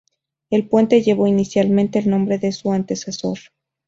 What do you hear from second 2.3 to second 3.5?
de su antecesor.